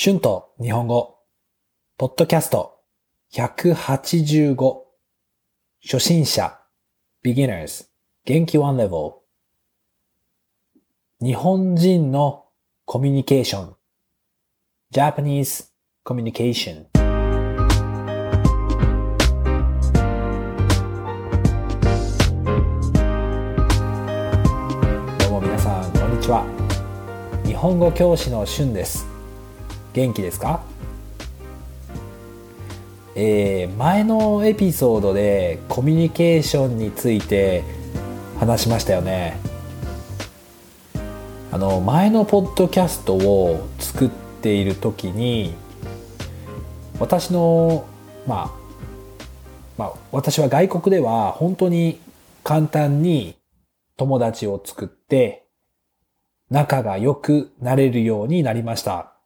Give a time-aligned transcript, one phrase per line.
[0.00, 1.18] 春と日本語、
[1.96, 2.82] ポッドキャスト。
[3.32, 4.76] 185
[5.84, 6.56] 初心者。
[7.24, 7.86] beginners
[8.24, 9.14] 元気 one level
[11.20, 12.44] 日本人の
[12.84, 13.74] コミュニケーション。
[14.94, 15.72] Japanese
[16.04, 16.86] communication
[25.18, 26.46] どうも皆さんこんにちは。
[27.44, 29.17] 日本語教師の春です。
[29.98, 30.62] 元気ですか？
[33.16, 37.64] えー、前のエピソードでコミュニケーションについて
[38.38, 39.36] 話しましたよね
[41.50, 44.08] あの前のポッドキャストを作っ
[44.40, 45.52] ている時に
[47.00, 47.84] 私の
[48.24, 48.74] まあ
[49.76, 51.98] まあ私は外国では本当に
[52.44, 53.36] 簡単に
[53.96, 55.44] 友達を作って
[56.50, 59.17] 仲が良くなれるようになりました。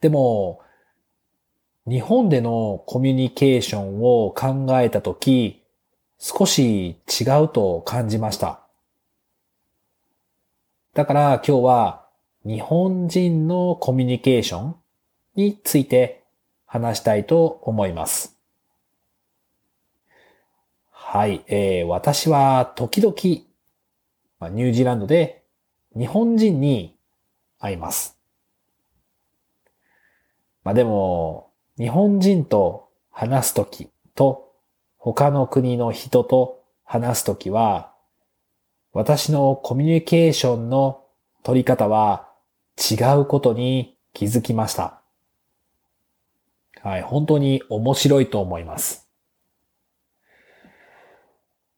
[0.00, 0.60] でも、
[1.86, 5.62] 日本でのコミュニケーションを考えたとき、
[6.18, 8.60] 少し違うと感じました。
[10.94, 12.06] だから今日は
[12.44, 14.76] 日本人のコミュニケーション
[15.34, 16.24] について
[16.64, 18.36] 話したいと思います。
[20.90, 25.44] はい、えー、私は時々、ニュージーランドで
[25.96, 26.96] 日本人に
[27.58, 28.15] 会います。
[30.66, 34.52] まあでも、日本人と話すときと
[34.98, 37.92] 他の国の人と話すときは、
[38.92, 41.04] 私のコミュニケーションの
[41.44, 42.28] 取り方は
[42.78, 45.00] 違うことに気づきました。
[46.82, 49.08] はい、本当に面白いと思います。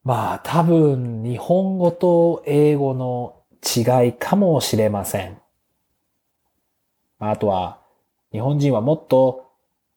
[0.02, 5.38] まあ多分日本語と英語の違いかもしれません。
[7.18, 7.86] あとは
[8.32, 9.50] 日本人はもっと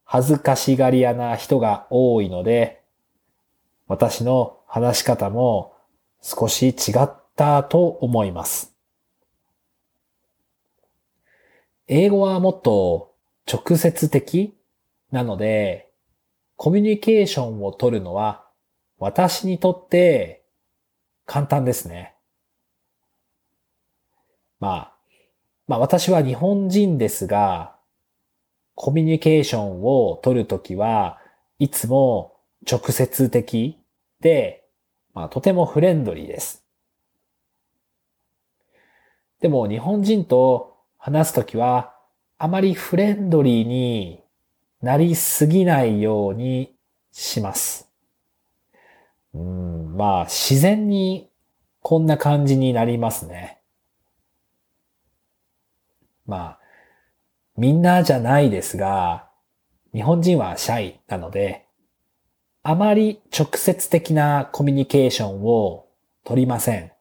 [0.04, 2.82] 恥ずかしがり屋な人が多いので、
[3.88, 5.74] 私の話し方も
[6.22, 8.74] 少し違ったと思います。
[11.88, 13.16] 英語はもっと
[13.52, 14.56] 直接的
[15.12, 15.92] なので、
[16.56, 18.46] コミュニケーションを取るのは
[18.98, 20.44] 私にとって
[21.26, 22.16] 簡単ですね。
[24.60, 24.94] まあ、
[25.68, 27.76] まあ私は日本人ですが、
[28.76, 31.20] コミュニケーションを取るときは
[31.60, 32.38] いつも
[32.70, 33.78] 直接的
[34.20, 34.66] で、
[35.14, 36.64] まあ、とてもフレンドリーです。
[39.40, 41.96] でも日本人と話すときは
[42.38, 44.24] あまりフレンドリーに
[44.82, 46.76] なりすぎないように
[47.12, 47.90] します。
[49.34, 51.30] うん、まあ自然に
[51.82, 53.62] こんな感じになりますね。
[56.26, 56.61] まあ
[57.58, 59.28] みんなじゃないですが、
[59.94, 61.66] 日本人はシャイなので、
[62.64, 65.88] あまり直接的なコミュニケーションを
[66.24, 66.92] 取りません。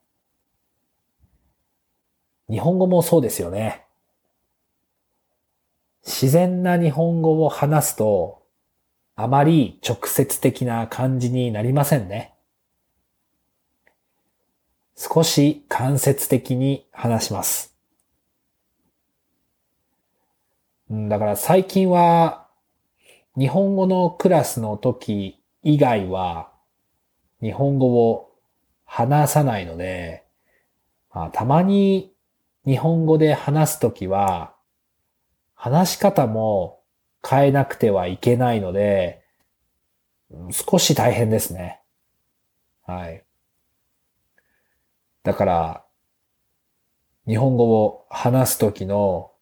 [2.50, 3.84] 日本語もそうですよね。
[6.04, 8.42] 自然な日本語を話すと、
[9.14, 12.34] あまり直接的な感じになりませんね。
[14.96, 17.69] 少し間接的に話します。
[20.90, 22.48] だから最近は
[23.38, 26.50] 日本語のクラスの時以外は
[27.40, 28.32] 日本語を
[28.84, 30.24] 話さないので、
[31.14, 32.12] まあ、たまに
[32.66, 34.54] 日本語で話すときは
[35.54, 36.80] 話し方も
[37.24, 39.22] 変えなくてはいけないので、
[40.50, 41.80] 少し大変ですね。
[42.84, 43.24] はい。
[45.22, 45.84] だから、
[47.26, 49.32] 日本語を話すときの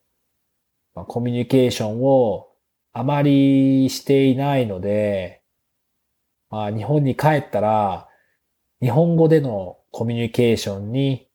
[1.07, 2.49] コミュニケーションを
[2.93, 5.43] あまりしていないので、
[6.51, 8.09] まあ、日本に帰ったら、
[8.81, 11.29] 日本語でのコミュニケーションに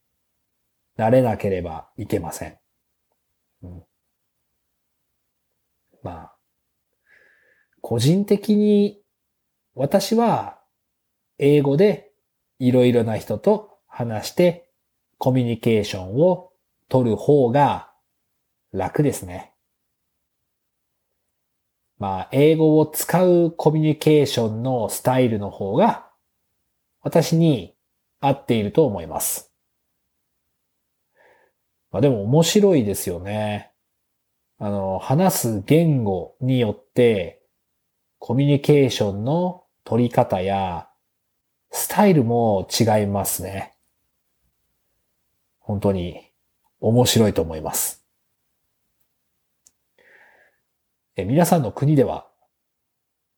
[0.95, 2.57] なれなければいけません。
[3.63, 3.83] うん、
[6.01, 6.35] まあ、
[7.81, 9.01] 個人的に
[9.75, 10.59] 私は
[11.37, 12.11] 英語で
[12.59, 14.69] いろいろな人と話して
[15.17, 16.51] コミュニケーションを
[16.89, 17.91] 取る方が
[18.71, 19.52] 楽ですね。
[22.03, 26.05] まあ、英語を使うコミュニケーションのスタイルの方が、
[26.99, 27.77] 私に
[28.19, 29.53] 合っていると思います。
[31.91, 33.71] まあでも面白いですよね。
[34.57, 37.41] あの、話す言語によって、
[38.19, 40.89] コミュニケーションの取り方や、
[41.71, 43.77] スタイルも違いますね。
[45.59, 46.33] 本当に
[46.81, 48.02] 面白いと思います。
[51.15, 52.27] え皆さんの国では、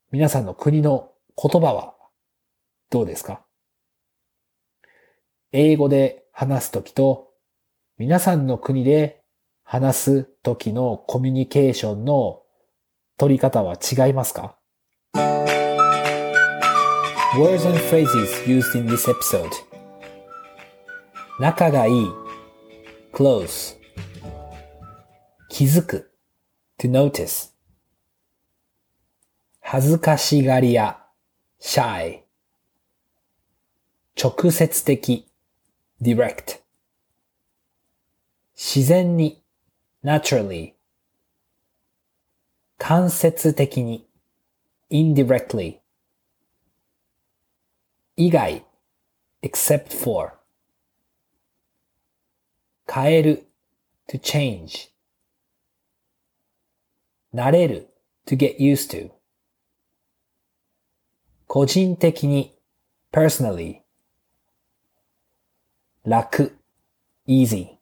[0.10, 1.94] 皆さんの国の言葉は
[2.90, 3.42] どうですか？
[5.52, 7.34] 英語で話すときと、
[7.98, 9.24] 皆さんの国で
[9.64, 12.44] 話すときのコミュニケーションの
[13.18, 14.58] 取り方は違いますか
[17.36, 19.50] ？Words and phrases used in this episode.
[21.42, 22.08] 仲がいい
[23.12, 23.76] close.
[25.50, 26.14] 気づく。
[26.78, 27.55] to notice.
[29.68, 31.04] 恥ずかしがり屋
[31.60, 32.20] shy
[34.16, 35.26] 直接的
[36.00, 36.60] direct
[38.54, 39.42] 自然に
[40.04, 40.76] naturally
[42.78, 44.08] 間接的に
[44.92, 45.80] indirectly
[48.18, 48.64] 以外
[49.42, 50.34] except for
[52.86, 53.48] 変える
[54.08, 54.92] to change
[57.34, 57.90] 慣れる
[58.28, 59.25] to get used to
[61.56, 62.52] 個人的に
[63.14, 63.78] personally
[66.04, 66.58] 楽
[67.30, 67.78] easy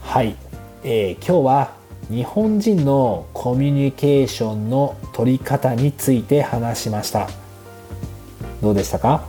[0.00, 0.36] はい、
[0.84, 1.72] えー、今日は
[2.08, 7.28] 日本人のコミュニケーションの取り方について話しました。
[8.62, 9.24] どうでしたか？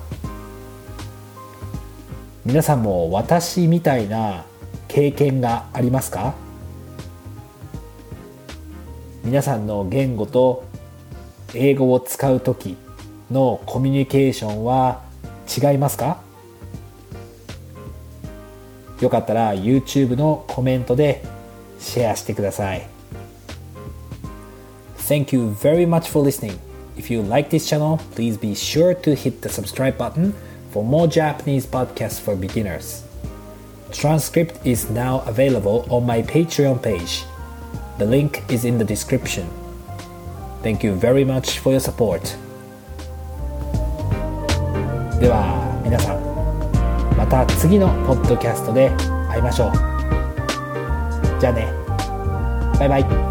[2.46, 4.46] 皆さんも私みたいな
[4.88, 6.36] 経験がありますか？
[9.24, 10.70] 皆さんの言語と
[11.55, 12.77] 英語を使う時
[13.31, 15.03] のコミュニケーションは
[15.47, 16.21] 違いますか
[19.01, 21.23] よかったら YouTube のコメントで
[21.79, 22.87] シェアしてください。
[24.99, 26.59] Thank you very much for listening.
[26.97, 30.35] If you like this channel, please be sure to hit the subscribe button
[30.73, 33.05] for more Japanese podcasts for beginners.
[33.93, 37.25] Transcript is now available on my Patreon page.
[37.99, 39.49] The link is in the description.
[40.64, 42.22] Thank you very much for your support.
[45.20, 46.22] では皆さん
[47.18, 48.90] また次のポッドキャストで
[49.30, 49.72] 会いましょう。
[51.40, 51.68] じゃあね。
[52.80, 53.31] バイバイ。